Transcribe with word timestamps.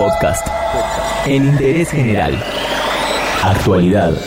Podcast. 0.00 0.46
En 1.26 1.44
Interés 1.44 1.90
General. 1.90 2.42
Actualidad. 3.42 4.18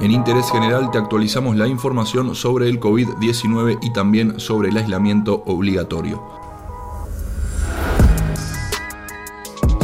En 0.00 0.10
Interés 0.10 0.50
General 0.50 0.90
te 0.90 0.98
actualizamos 0.98 1.54
la 1.54 1.68
información 1.68 2.34
sobre 2.34 2.68
el 2.68 2.80
COVID-19 2.80 3.78
y 3.82 3.92
también 3.92 4.40
sobre 4.40 4.70
el 4.70 4.78
aislamiento 4.78 5.44
obligatorio. 5.46 6.20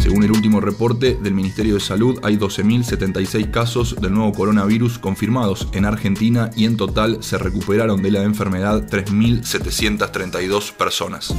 Según 0.02 0.24
el 0.24 0.32
último 0.32 0.60
reporte 0.60 1.14
del 1.14 1.34
Ministerio 1.34 1.74
de 1.74 1.80
Salud, 1.80 2.18
hay 2.24 2.36
12.076 2.36 3.52
casos 3.52 3.94
del 4.00 4.12
nuevo 4.12 4.32
coronavirus 4.32 4.98
confirmados 4.98 5.68
en 5.72 5.84
Argentina 5.84 6.50
y 6.56 6.64
en 6.64 6.76
total 6.76 7.22
se 7.22 7.38
recuperaron 7.38 8.02
de 8.02 8.10
la 8.10 8.24
enfermedad 8.24 8.88
3.732 8.90 10.72
personas. 10.72 11.32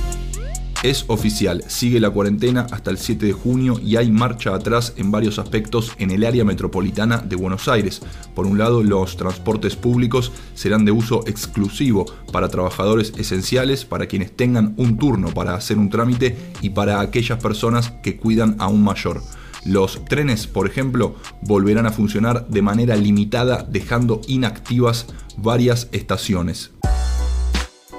Es 0.83 1.05
oficial, 1.09 1.63
sigue 1.67 1.99
la 1.99 2.09
cuarentena 2.09 2.65
hasta 2.71 2.89
el 2.89 2.97
7 2.97 3.27
de 3.27 3.33
junio 3.33 3.79
y 3.79 3.97
hay 3.97 4.09
marcha 4.09 4.55
atrás 4.55 4.93
en 4.97 5.11
varios 5.11 5.37
aspectos 5.37 5.91
en 5.99 6.09
el 6.09 6.25
área 6.25 6.43
metropolitana 6.43 7.19
de 7.19 7.35
Buenos 7.35 7.67
Aires. 7.67 8.01
Por 8.33 8.47
un 8.47 8.57
lado, 8.57 8.81
los 8.81 9.15
transportes 9.15 9.75
públicos 9.75 10.31
serán 10.55 10.83
de 10.83 10.91
uso 10.91 11.21
exclusivo 11.27 12.11
para 12.31 12.49
trabajadores 12.49 13.13
esenciales, 13.15 13.85
para 13.85 14.07
quienes 14.07 14.35
tengan 14.35 14.73
un 14.77 14.97
turno 14.97 15.31
para 15.31 15.53
hacer 15.53 15.77
un 15.77 15.91
trámite 15.91 16.35
y 16.61 16.71
para 16.71 16.99
aquellas 16.99 17.37
personas 17.39 17.91
que 18.01 18.17
cuidan 18.17 18.55
a 18.57 18.67
un 18.67 18.83
mayor. 18.83 19.21
Los 19.63 20.03
trenes, 20.05 20.47
por 20.47 20.65
ejemplo, 20.65 21.15
volverán 21.43 21.85
a 21.85 21.91
funcionar 21.91 22.47
de 22.47 22.63
manera 22.63 22.95
limitada, 22.95 23.67
dejando 23.69 24.21
inactivas 24.27 25.05
varias 25.37 25.89
estaciones. 25.91 26.71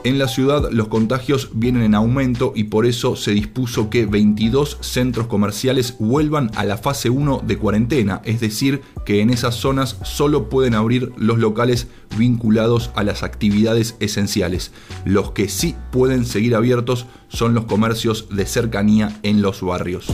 En 0.05 0.19
la 0.19 0.27
ciudad 0.27 0.69
los 0.73 0.89
contagios 0.89 1.51
vienen 1.55 1.85
en 1.85 1.95
aumento 1.95 2.53
y 2.57 2.65
por 2.65 2.87
eso 2.87 3.15
se 3.15 3.31
dispuso 3.31 3.89
que 3.89 4.05
22 4.05 4.79
centros 4.81 5.29
comerciales 5.29 5.95
vuelvan 6.01 6.51
a 6.57 6.65
la 6.65 6.77
fase 6.77 7.09
1 7.09 7.43
de 7.47 7.57
cuarentena, 7.57 8.21
es 8.25 8.41
decir, 8.41 8.83
que 9.07 9.21
en 9.21 9.31
esas 9.31 9.55
zonas 9.55 9.99
solo 10.03 10.49
pueden 10.49 10.75
abrir 10.75 11.13
los 11.17 11.39
locales 11.39 11.87
vinculados 12.19 12.91
a 12.97 13.05
las 13.05 13.23
actividades 13.23 13.95
esenciales. 14.01 14.73
Los 15.05 15.31
que 15.31 15.49
sí 15.49 15.77
pueden 15.93 16.27
seguir 16.27 16.57
abiertos 16.57 17.07
son 17.29 17.55
los 17.55 17.67
comercios 17.67 18.27
de 18.29 18.45
cercanía 18.45 19.21
en 19.23 19.41
los 19.41 19.63
barrios. 19.63 20.09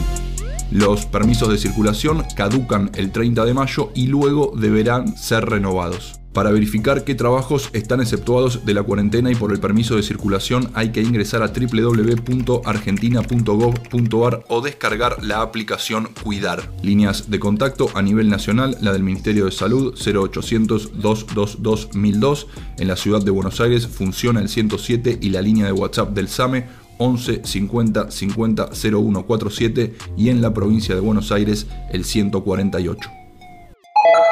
Los 0.70 1.06
permisos 1.06 1.48
de 1.48 1.56
circulación 1.56 2.24
caducan 2.36 2.91
el 2.94 3.10
30 3.10 3.46
de 3.46 3.54
mayo 3.54 3.91
y 3.94 4.08
luego 4.08 4.52
deberán 4.54 5.16
ser 5.16 5.46
renovados. 5.46 6.17
Para 6.32 6.50
verificar 6.50 7.04
qué 7.04 7.14
trabajos 7.14 7.68
están 7.72 8.00
exceptuados 8.00 8.64
de 8.64 8.74
la 8.74 8.82
cuarentena 8.82 9.30
y 9.30 9.34
por 9.34 9.52
el 9.52 9.60
permiso 9.60 9.96
de 9.96 10.02
circulación 10.02 10.70
hay 10.74 10.92
que 10.92 11.02
ingresar 11.02 11.42
a 11.42 11.48
www.argentina.gov.ar 11.48 14.44
o 14.48 14.60
descargar 14.60 15.24
la 15.24 15.40
aplicación 15.42 16.10
Cuidar. 16.22 16.70
Líneas 16.82 17.30
de 17.30 17.40
contacto 17.40 17.88
a 17.94 18.02
nivel 18.02 18.28
nacional, 18.28 18.76
la 18.80 18.92
del 18.92 19.02
Ministerio 19.02 19.46
de 19.46 19.52
Salud 19.52 19.94
0800 19.94 21.00
222 21.00 21.94
1002. 21.94 22.46
En 22.78 22.88
la 22.88 22.96
ciudad 22.96 23.22
de 23.22 23.30
Buenos 23.30 23.60
Aires 23.60 23.86
funciona 23.86 24.40
el 24.40 24.48
107 24.48 25.18
y 25.20 25.28
la 25.30 25.42
línea 25.42 25.66
de 25.66 25.72
WhatsApp 25.72 26.10
del 26.10 26.28
SAME 26.28 26.66
11 26.98 27.42
50 27.44 28.10
50 28.10 28.70
0147 28.72 29.94
y 30.16 30.28
en 30.28 30.42
la 30.42 30.52
provincia 30.52 30.94
de 30.94 31.00
Buenos 31.00 31.32
Aires 31.32 31.66
el 31.90 32.04
148. 32.04 33.17